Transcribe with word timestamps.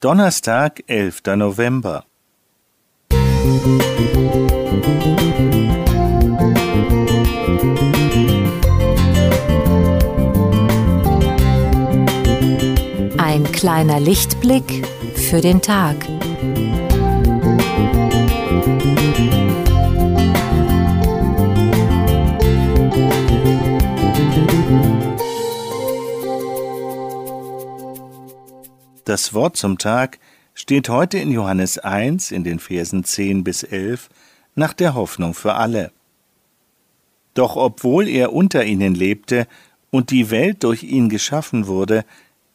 Donnerstag, 0.00 0.82
11. 0.88 1.22
November. 1.36 2.04
Ein 13.16 13.50
kleiner 13.52 13.98
Lichtblick 13.98 14.86
für 15.14 15.40
den 15.40 15.62
Tag. 15.62 15.96
Das 29.06 29.34
Wort 29.34 29.56
zum 29.56 29.78
Tag 29.78 30.18
steht 30.52 30.88
heute 30.88 31.18
in 31.18 31.30
Johannes 31.30 31.78
1 31.78 32.32
in 32.32 32.42
den 32.42 32.58
Versen 32.58 33.04
10 33.04 33.44
bis 33.44 33.62
11 33.62 34.08
nach 34.56 34.72
der 34.72 34.94
Hoffnung 34.94 35.32
für 35.32 35.54
alle. 35.54 35.92
Doch 37.34 37.54
obwohl 37.54 38.08
er 38.08 38.32
unter 38.32 38.64
ihnen 38.64 38.96
lebte 38.96 39.46
und 39.92 40.10
die 40.10 40.32
Welt 40.32 40.64
durch 40.64 40.82
ihn 40.82 41.08
geschaffen 41.08 41.68
wurde, 41.68 42.04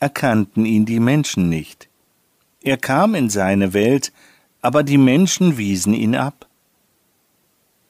erkannten 0.00 0.64
ihn 0.64 0.86
die 0.86 0.98
Menschen 0.98 1.48
nicht. 1.48 1.88
Er 2.62 2.78
kam 2.78 3.14
in 3.14 3.30
seine 3.30 3.72
Welt, 3.72 4.12
aber 4.60 4.82
die 4.82 4.98
Menschen 4.98 5.56
wiesen 5.56 5.94
ihn 5.94 6.16
ab. 6.16 6.48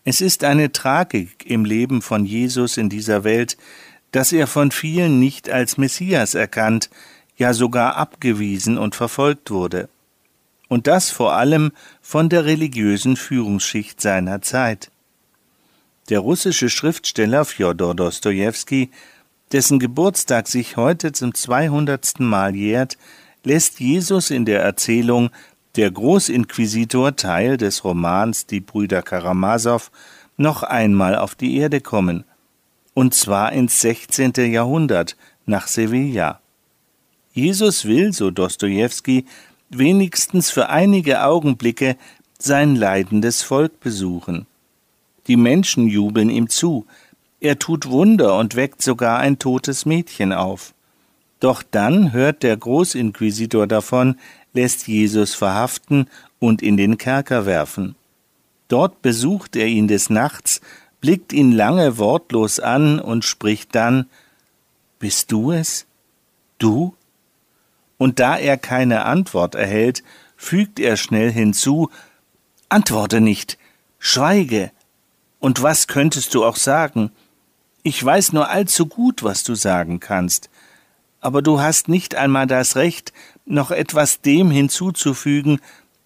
Es 0.05 0.21
ist 0.21 0.45
eine 0.45 0.71
Tragik 0.71 1.47
im 1.47 1.65
Leben 1.65 2.03
von 2.03 2.27
Jesus 2.27 2.77
in 2.77 2.91
dieser 2.91 3.25
Welt, 3.25 3.57
dass 4.13 4.33
er 4.33 4.47
von 4.47 4.71
vielen 4.71 5.19
nicht 5.19 5.49
als 5.49 5.79
Messias 5.79 6.35
erkannt, 6.35 6.91
ja 7.41 7.53
sogar 7.55 7.97
abgewiesen 7.97 8.79
und 8.79 8.95
verfolgt 8.95 9.51
wurde. 9.51 9.89
Und 10.69 10.87
das 10.87 11.11
vor 11.11 11.33
allem 11.33 11.73
von 12.01 12.29
der 12.29 12.45
religiösen 12.45 13.17
Führungsschicht 13.17 14.01
seiner 14.01 14.41
Zeit. 14.43 14.93
Der 16.11 16.21
russische 16.21 16.71
Schriftsteller 16.71 17.45
Fjodor 17.45 17.97
Dostojewski, 17.97 18.91
dessen 19.53 19.81
Geburtstag 19.81 20.47
sich 20.47 20.77
heute 20.77 21.11
zum 21.13 21.35
200. 21.35 22.21
Mal 22.21 22.55
jährt, 22.55 22.99
lässt 23.43 23.81
Jesus 23.81 24.31
in 24.31 24.45
der 24.45 24.63
Erzählung 24.63 25.31
Der 25.77 25.91
Großinquisitor 25.91 27.17
Teil 27.17 27.57
des 27.57 27.85
Romans 27.85 28.47
Die 28.47 28.61
Brüder 28.61 29.03
Karamasow 29.03 29.91
noch 30.37 30.63
einmal 30.63 31.17
auf 31.17 31.35
die 31.35 31.57
Erde 31.57 31.81
kommen, 31.81 32.25
und 32.95 33.15
zwar 33.15 33.53
ins 33.53 33.81
16. 33.81 34.33
Jahrhundert 34.53 35.17
nach 35.47 35.69
Sevilla. 35.69 36.40
Jesus 37.33 37.85
will, 37.85 38.13
so 38.13 38.31
Dostojewski, 38.31 39.25
wenigstens 39.69 40.51
für 40.51 40.69
einige 40.69 41.23
Augenblicke 41.23 41.97
sein 42.39 42.75
leidendes 42.75 43.43
Volk 43.43 43.81
besuchen. 43.81 44.47
Die 45.27 45.37
Menschen 45.37 45.87
jubeln 45.87 46.31
ihm 46.31 46.49
zu, 46.49 46.87
er 47.41 47.59
tut 47.59 47.89
Wunder 47.89 48.37
und 48.37 48.57
weckt 48.57 48.83
sogar 48.83 49.19
ein 49.19 49.39
totes 49.39 49.87
Mädchen 49.87 50.33
auf. 50.33 50.75
Doch 51.39 51.63
dann 51.63 52.13
hört 52.13 52.43
der 52.43 52.57
Großinquisitor 52.57 53.67
davon, 53.67 54.17
lässt 54.53 54.89
Jesus 54.89 55.35
verhaften 55.35 56.07
und 56.39 56.61
in 56.61 56.77
den 56.77 56.99
Kerker 56.99 57.47
werfen. 57.47 57.95
Dort 58.69 59.01
besucht 59.03 59.57
er 59.57 59.67
ihn 59.67 59.89
des 59.89 60.11
Nachts, 60.11 60.61
blickt 61.01 61.33
ihn 61.33 61.53
lange 61.53 61.97
wortlos 61.97 62.61
an 62.61 63.01
und 63.01 63.25
spricht 63.25 63.75
dann 63.75 64.07
Bist 64.99 65.33
du 65.33 65.53
es? 65.53 65.87
Du? 66.59 66.95
Und 68.01 68.19
da 68.19 68.39
er 68.39 68.57
keine 68.57 69.05
Antwort 69.05 69.55
erhält, 69.55 70.03
fügt 70.35 70.81
er 70.81 70.97
schnell 70.97 71.31
hinzu 71.31 71.91
Antworte 72.71 73.21
nicht, 73.21 73.59
schweige. 73.99 74.71
Und 75.39 75.63
was 75.63 75.87
könntest 75.87 76.35
du 76.35 76.43
auch 76.43 76.57
sagen? 76.57 77.11
Ich 77.83 78.03
weiß 78.03 78.33
nur 78.33 78.49
allzu 78.49 78.87
gut, 78.87 79.23
was 79.23 79.43
du 79.43 79.55
sagen 79.55 80.01
kannst, 80.01 80.49
aber 81.21 81.43
du 81.43 81.61
hast 81.61 81.89
nicht 81.89 82.15
einmal 82.15 82.47
das 82.47 82.75
Recht, 82.75 83.13
noch 83.45 83.71
etwas 83.71 84.23
dem 84.23 84.51
hinzuzufügen, 84.51 85.61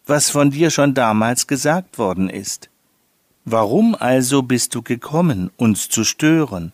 was 0.04 0.30
von 0.30 0.50
dir 0.50 0.70
schon 0.70 0.94
damals 0.94 1.46
gesagt 1.46 1.98
worden 1.98 2.28
ist. 2.28 2.70
Warum 3.44 3.94
also 3.94 4.42
bist 4.42 4.74
du 4.74 4.82
gekommen, 4.82 5.52
uns 5.56 5.88
zu 5.88 6.02
stören? 6.02 6.72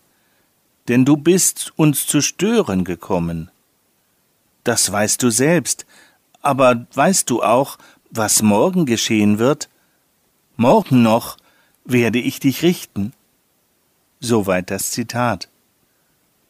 Denn 0.88 1.04
du 1.04 1.18
bist 1.18 1.74
uns 1.76 2.06
zu 2.06 2.22
stören 2.22 2.84
gekommen 2.84 3.50
das 4.64 4.90
weißt 4.90 5.22
du 5.22 5.30
selbst, 5.30 5.86
aber 6.42 6.86
weißt 6.94 7.28
du 7.30 7.42
auch, 7.42 7.78
was 8.10 8.42
morgen 8.42 8.86
geschehen 8.86 9.38
wird? 9.38 9.68
Morgen 10.56 11.02
noch 11.02 11.36
werde 11.84 12.18
ich 12.18 12.40
dich 12.40 12.62
richten. 12.62 13.12
Soweit 14.20 14.70
das 14.70 14.90
Zitat. 14.90 15.48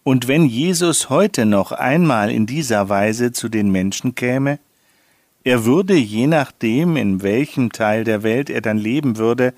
Und 0.03 0.27
wenn 0.27 0.47
Jesus 0.47 1.11
heute 1.11 1.45
noch 1.47 1.73
einmal 1.73 2.31
in 2.31 2.47
dieser 2.47 2.89
Weise 2.89 3.33
zu 3.33 3.49
den 3.49 3.71
Menschen 3.71 4.15
käme, 4.15 4.59
er 5.45 5.65
würde, 5.65 5.95
je 5.95 6.27
nachdem, 6.27 6.97
in 6.97 7.23
welchem 7.23 7.73
Teil 7.73 8.05
der 8.05 8.23
Welt 8.23 8.51
er 8.51 8.61
dann 8.61 8.79
leben 8.79 9.17
würde, 9.17 9.55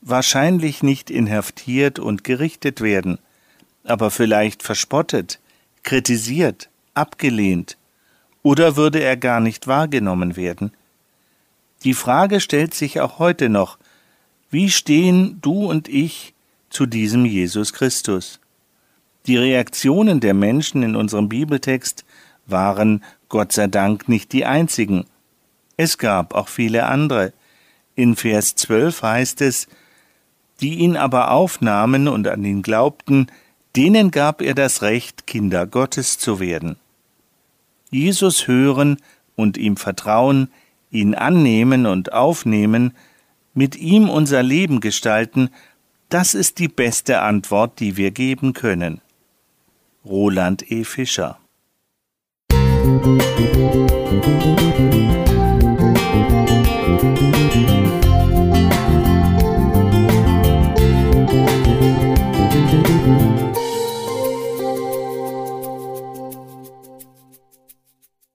wahrscheinlich 0.00 0.82
nicht 0.82 1.10
inhaftiert 1.10 1.98
und 1.98 2.24
gerichtet 2.24 2.80
werden, 2.80 3.18
aber 3.84 4.10
vielleicht 4.10 4.62
verspottet, 4.62 5.40
kritisiert, 5.82 6.68
abgelehnt, 6.94 7.76
oder 8.46 8.76
würde 8.76 9.00
er 9.00 9.16
gar 9.16 9.40
nicht 9.40 9.66
wahrgenommen 9.66 10.36
werden? 10.36 10.70
Die 11.82 11.94
Frage 11.94 12.38
stellt 12.38 12.74
sich 12.74 13.00
auch 13.00 13.18
heute 13.18 13.48
noch, 13.48 13.76
wie 14.50 14.70
stehen 14.70 15.40
du 15.40 15.68
und 15.68 15.88
ich 15.88 16.32
zu 16.70 16.86
diesem 16.86 17.24
Jesus 17.24 17.72
Christus? 17.72 18.38
Die 19.26 19.36
Reaktionen 19.36 20.20
der 20.20 20.32
Menschen 20.32 20.84
in 20.84 20.94
unserem 20.94 21.28
Bibeltext 21.28 22.04
waren 22.46 23.02
Gott 23.28 23.50
sei 23.50 23.66
Dank 23.66 24.08
nicht 24.08 24.32
die 24.32 24.44
einzigen. 24.44 25.06
Es 25.76 25.98
gab 25.98 26.32
auch 26.32 26.46
viele 26.46 26.86
andere. 26.86 27.32
In 27.96 28.14
Vers 28.14 28.54
12 28.54 29.02
heißt 29.02 29.40
es, 29.40 29.66
die 30.60 30.76
ihn 30.76 30.96
aber 30.96 31.32
aufnahmen 31.32 32.06
und 32.06 32.28
an 32.28 32.44
ihn 32.44 32.62
glaubten, 32.62 33.26
denen 33.74 34.12
gab 34.12 34.40
er 34.40 34.54
das 34.54 34.82
Recht, 34.82 35.26
Kinder 35.26 35.66
Gottes 35.66 36.20
zu 36.20 36.38
werden. 36.38 36.76
Jesus 37.90 38.48
hören 38.48 38.98
und 39.34 39.56
ihm 39.56 39.76
vertrauen, 39.76 40.50
ihn 40.90 41.14
annehmen 41.14 41.86
und 41.86 42.12
aufnehmen, 42.12 42.92
mit 43.54 43.76
ihm 43.76 44.08
unser 44.08 44.42
Leben 44.42 44.80
gestalten, 44.80 45.50
das 46.08 46.34
ist 46.34 46.58
die 46.58 46.68
beste 46.68 47.20
Antwort, 47.20 47.80
die 47.80 47.96
wir 47.96 48.10
geben 48.10 48.52
können. 48.52 49.00
Roland 50.04 50.70
E. 50.70 50.84
Fischer 50.84 51.38
Musik 52.52 54.65